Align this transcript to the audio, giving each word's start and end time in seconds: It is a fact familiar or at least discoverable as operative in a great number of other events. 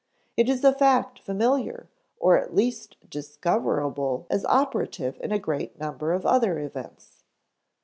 It 0.35 0.49
is 0.49 0.63
a 0.63 0.73
fact 0.73 1.19
familiar 1.19 1.87
or 2.17 2.35
at 2.35 2.55
least 2.55 2.97
discoverable 3.07 4.25
as 4.31 4.45
operative 4.45 5.19
in 5.21 5.31
a 5.31 5.37
great 5.37 5.79
number 5.79 6.11
of 6.11 6.25
other 6.25 6.57
events. 6.57 7.21